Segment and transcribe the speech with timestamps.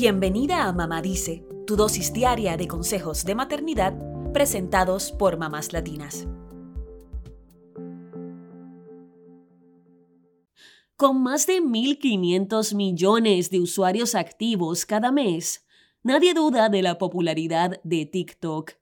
[0.00, 3.98] Bienvenida a Mamá Dice, tu dosis diaria de consejos de maternidad
[4.32, 6.28] presentados por mamás latinas.
[10.94, 15.66] Con más de 1.500 millones de usuarios activos cada mes,
[16.04, 18.74] nadie duda de la popularidad de TikTok.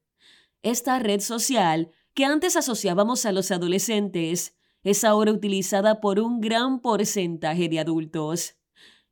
[0.63, 6.83] Esta red social, que antes asociábamos a los adolescentes, es ahora utilizada por un gran
[6.83, 8.57] porcentaje de adultos.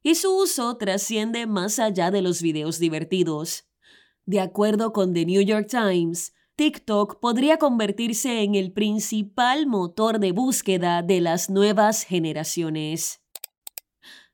[0.06, 3.64] Y su uso trasciende más allá de los videos divertidos.
[4.26, 10.32] De acuerdo con The New York Times, TikTok podría convertirse en el principal motor de
[10.32, 13.22] búsqueda de las nuevas generaciones.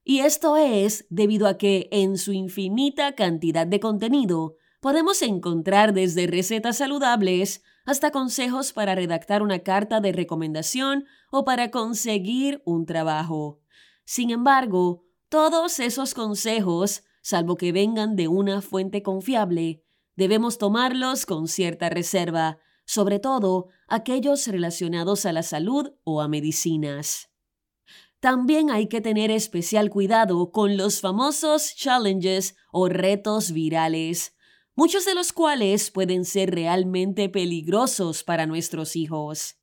[0.03, 6.27] Y esto es debido a que en su infinita cantidad de contenido podemos encontrar desde
[6.27, 13.61] recetas saludables hasta consejos para redactar una carta de recomendación o para conseguir un trabajo.
[14.05, 19.85] Sin embargo, todos esos consejos, salvo que vengan de una fuente confiable,
[20.17, 27.31] debemos tomarlos con cierta reserva, sobre todo aquellos relacionados a la salud o a medicinas.
[28.19, 34.35] También hay que tener especial cuidado con los famosos challenges o retos virales,
[34.75, 39.61] muchos de los cuales pueden ser realmente peligrosos para nuestros hijos.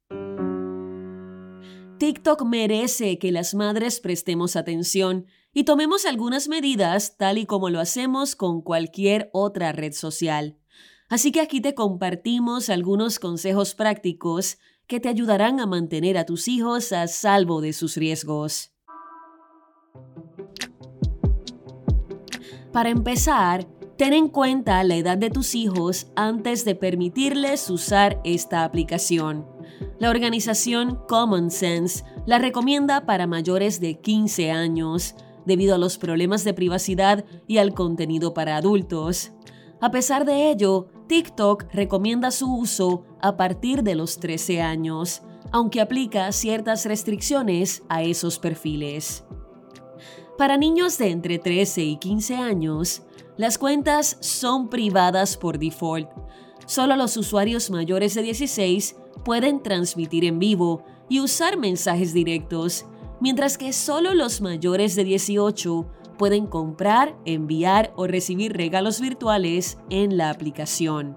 [1.97, 5.25] TikTok merece que las madres prestemos atención
[5.57, 10.55] y tomemos algunas medidas tal y como lo hacemos con cualquier otra red social.
[11.09, 16.47] Así que aquí te compartimos algunos consejos prácticos que te ayudarán a mantener a tus
[16.47, 18.71] hijos a salvo de sus riesgos.
[22.71, 23.65] Para empezar,
[23.97, 29.47] ten en cuenta la edad de tus hijos antes de permitirles usar esta aplicación.
[29.97, 35.15] La organización Common Sense la recomienda para mayores de 15 años,
[35.47, 39.31] debido a los problemas de privacidad y al contenido para adultos.
[39.79, 45.81] A pesar de ello, TikTok recomienda su uso a partir de los 13 años, aunque
[45.81, 49.23] aplica ciertas restricciones a esos perfiles.
[50.37, 53.03] Para niños de entre 13 y 15 años,
[53.37, 56.09] las cuentas son privadas por default.
[56.65, 62.85] Solo los usuarios mayores de 16 pueden transmitir en vivo y usar mensajes directos,
[63.19, 70.17] mientras que solo los mayores de 18 pueden comprar, enviar o recibir regalos virtuales en
[70.17, 71.15] la aplicación.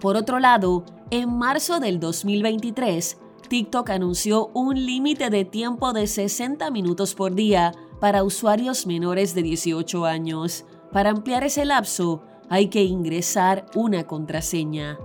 [0.00, 6.70] Por otro lado, en marzo del 2023, TikTok anunció un límite de tiempo de 60
[6.70, 10.64] minutos por día para usuarios menores de 18 años.
[10.92, 14.98] Para ampliar ese lapso, hay que ingresar una contraseña.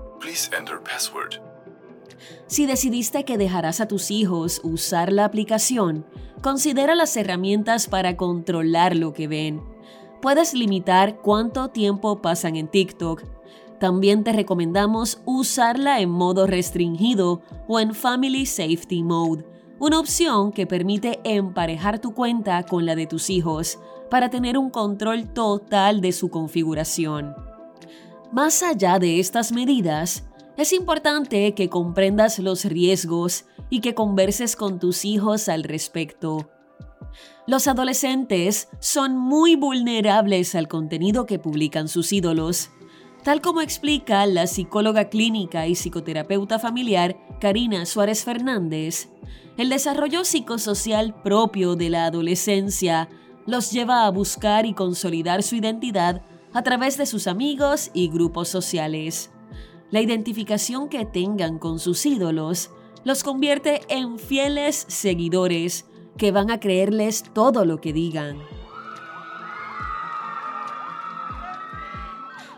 [2.47, 6.05] Si decidiste que dejarás a tus hijos usar la aplicación,
[6.41, 9.61] considera las herramientas para controlar lo que ven.
[10.21, 13.23] Puedes limitar cuánto tiempo pasan en TikTok.
[13.79, 19.45] También te recomendamos usarla en modo restringido o en Family Safety Mode,
[19.79, 24.69] una opción que permite emparejar tu cuenta con la de tus hijos para tener un
[24.69, 27.33] control total de su configuración.
[28.31, 30.28] Más allá de estas medidas,
[30.61, 36.49] es importante que comprendas los riesgos y que converses con tus hijos al respecto.
[37.47, 42.71] Los adolescentes son muy vulnerables al contenido que publican sus ídolos,
[43.23, 49.09] tal como explica la psicóloga clínica y psicoterapeuta familiar Karina Suárez Fernández.
[49.57, 53.09] El desarrollo psicosocial propio de la adolescencia
[53.45, 56.21] los lleva a buscar y consolidar su identidad
[56.53, 59.31] a través de sus amigos y grupos sociales.
[59.91, 62.71] La identificación que tengan con sus ídolos
[63.03, 65.85] los convierte en fieles seguidores
[66.17, 68.37] que van a creerles todo lo que digan.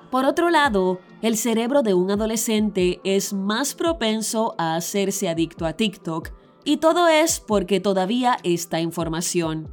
[0.10, 5.74] Por otro lado, el cerebro de un adolescente es más propenso a hacerse adicto a
[5.74, 6.32] TikTok
[6.66, 9.70] y todo es porque todavía está en formación.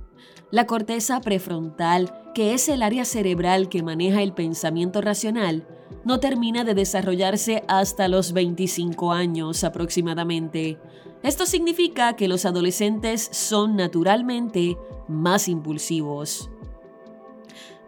[0.52, 5.66] La corteza prefrontal, que es el área cerebral que maneja el pensamiento racional,
[6.05, 10.79] no termina de desarrollarse hasta los 25 años aproximadamente.
[11.23, 14.77] Esto significa que los adolescentes son naturalmente
[15.09, 16.50] más impulsivos.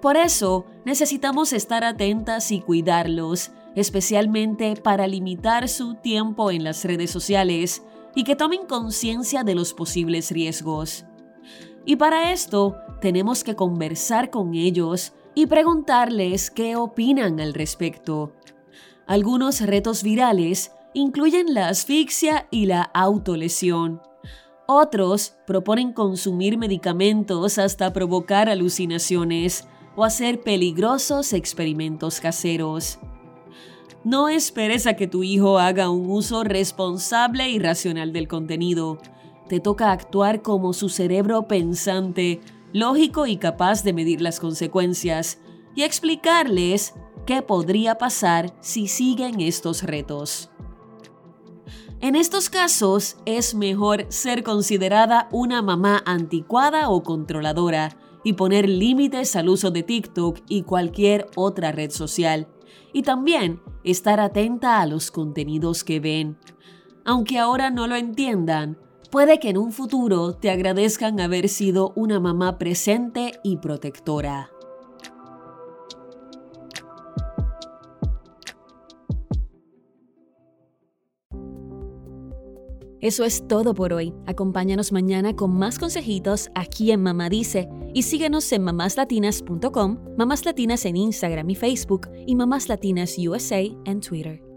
[0.00, 7.10] Por eso, necesitamos estar atentas y cuidarlos, especialmente para limitar su tiempo en las redes
[7.10, 7.82] sociales
[8.14, 11.04] y que tomen conciencia de los posibles riesgos.
[11.84, 18.34] Y para esto, tenemos que conversar con ellos y preguntarles qué opinan al respecto.
[19.06, 24.02] Algunos retos virales incluyen la asfixia y la autolesión.
[24.66, 29.66] Otros proponen consumir medicamentos hasta provocar alucinaciones,
[29.96, 32.98] o hacer peligrosos experimentos caseros.
[34.04, 38.98] No esperes a que tu hijo haga un uso responsable y racional del contenido.
[39.48, 42.40] Te toca actuar como su cerebro pensante,
[42.72, 45.40] lógico y capaz de medir las consecuencias,
[45.74, 46.94] y explicarles
[47.26, 50.50] qué podría pasar si siguen estos retos.
[52.00, 59.36] En estos casos es mejor ser considerada una mamá anticuada o controladora y poner límites
[59.36, 62.48] al uso de TikTok y cualquier otra red social.
[62.92, 66.38] Y también estar atenta a los contenidos que ven.
[67.04, 68.78] Aunque ahora no lo entiendan,
[69.10, 74.50] puede que en un futuro te agradezcan haber sido una mamá presente y protectora.
[83.00, 84.12] Eso es todo por hoy.
[84.26, 90.84] Acompáñanos mañana con más consejitos aquí en Mamá Dice y síguenos en mamáslatinas.com, Mamás Latinas
[90.84, 94.49] en Instagram y Facebook y Mamás Latinas USA en Twitter.